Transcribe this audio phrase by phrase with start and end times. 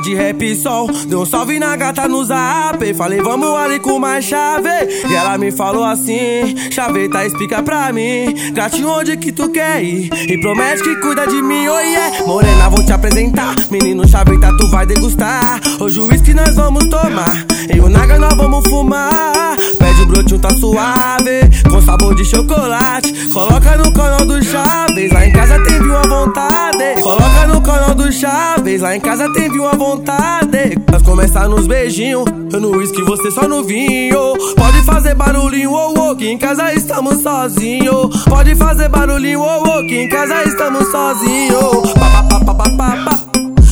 [0.00, 0.90] de rap sol.
[1.06, 2.94] Deu um salve na gata no zap.
[2.94, 4.68] Falei, vamos ali com mais chave.
[5.08, 8.52] E ela me falou assim: Chaveta, explica pra mim.
[8.52, 10.10] Gatinho, onde que tu quer ir?
[10.28, 12.26] E promete que cuida de mim, oh yeah.
[12.26, 13.54] Morena, vou te apresentar.
[13.70, 15.60] Menino chaveta, tu vai degustar.
[15.80, 17.46] Hoje o uísque nós vamos tomar.
[17.72, 19.56] E o Naga nós vamos fumar.
[19.78, 21.40] Pede o brotinho, tá suave.
[21.70, 23.12] Com sabor de chocolate.
[23.28, 25.12] Coloca no canal do Chaves.
[25.12, 27.02] Lá em casa tem vinho à vontade.
[27.02, 28.47] Coloca no canal do Chaves.
[28.76, 30.76] Lá em casa vinho à vontade.
[30.92, 32.26] Nós começar nos beijinhos.
[32.52, 34.36] Eu no uísque, você só no vinho.
[34.56, 38.24] Pode fazer barulhinho, oh, oh, que em casa estamos sozinhos.
[38.24, 41.92] Pode fazer barulhinho, oh, oh, que em casa estamos sozinhos.
[41.94, 43.04] Pa, pa, pa, pa, pa, pa.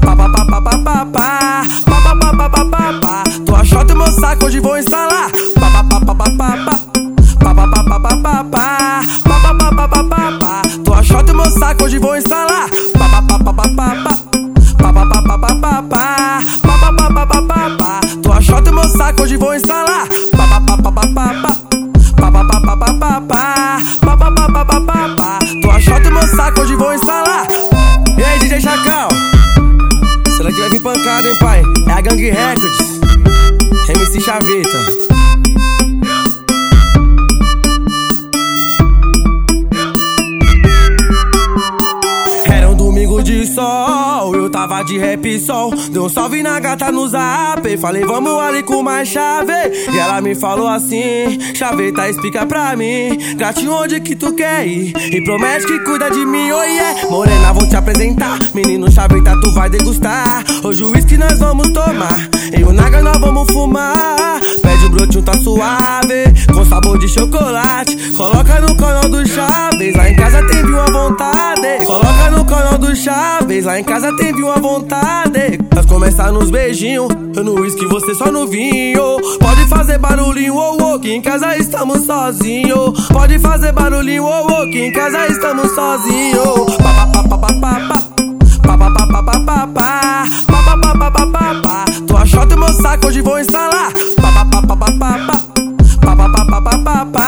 [0.00, 1.62] Pa, pa, pa, pa, pa, pa, pa.
[1.86, 5.30] Pa, pa, pa, pa, pa, pa, shot e meu saco hoje vou instalar.
[5.54, 6.78] Pa, pa, pa, pa, pa, pa, pa.
[7.38, 9.00] Pa, pa, pa, pa, pa, pa, pa.
[9.24, 12.68] Pa, pa, pa, pa, pa, shot e meu saco hoje vou instalar.
[24.16, 25.38] Pa, pa, pa, pa, pa.
[25.62, 27.46] Tua shot e meu saco hoje vou instalar.
[28.18, 29.08] E aí, DJ Chacal?
[30.36, 31.62] Será que vai vir pancada, hein, pai?
[31.88, 33.00] É a Gang Records.
[33.88, 35.09] MC Chaveta.
[43.70, 45.72] Sol, eu tava de rap sol.
[45.90, 47.76] Deu um salve na gata no zap.
[47.78, 49.52] Falei, vamos ali com mais chave.
[49.92, 53.36] E ela me falou assim: Chaveta, explica pra mim.
[53.36, 54.92] Gatinho, onde que tu quer ir?
[54.96, 57.08] E promete que cuida de mim, oh yeah.
[57.10, 58.38] Morena, vou te apresentar.
[58.54, 60.44] Menino Chaveta, tu vai degustar.
[60.64, 62.28] Hoje o uísque nós vamos tomar.
[62.56, 64.40] E o Naga nós vamos fumar.
[64.62, 66.24] Pede o brotinho, tá suave.
[66.52, 67.96] Com sabor de chocolate.
[68.16, 69.94] Coloca no canal do Chaves.
[69.94, 71.84] Lá em casa tem vinho à vontade.
[71.84, 73.64] Coloca no canal do Chaves.
[73.64, 75.58] Lá em casa tem vinho à vontade.
[75.74, 77.08] Nós começar nos beijinhos.
[77.34, 79.20] Eu no uísque, você só no vinho.
[79.38, 83.08] Pode fazer barulhinho, oh, oh, que em casa estamos sozinhos.
[83.08, 86.76] Pode fazer barulhinho, oh, oh, que em casa estamos sozinhos.
[86.76, 88.10] Pa, pa, pa, pa, pa, pa, pa.
[88.62, 90.24] Pa, pa, pa, pa, pa, pa, pa.
[90.46, 91.84] Pa, pa, pa, pa, pa.
[92.06, 93.92] Tua shot e meu saco hoje vou instalar.
[94.20, 95.40] Pa, pa, pa, pa, pa, pa.
[96.00, 97.06] Pa, pa, pa, pa, pa, pa, pa.
[97.06, 97.19] Pa,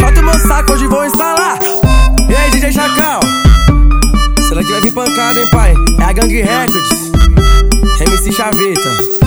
[0.00, 1.58] shot e meu saco hoje vou instalar.
[2.28, 3.20] E aí, DJ Chacal?
[4.48, 5.74] Será que vai vir pancada, hein, pai?
[5.98, 7.12] É a Gang Records.
[8.00, 9.19] MC Chaveta.